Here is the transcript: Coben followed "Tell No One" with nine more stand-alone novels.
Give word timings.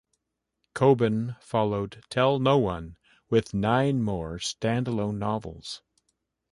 Coben 0.73 1.39
followed 1.43 2.03
"Tell 2.09 2.39
No 2.39 2.57
One" 2.57 2.97
with 3.29 3.53
nine 3.53 4.01
more 4.01 4.39
stand-alone 4.39 5.19
novels. 5.19 5.83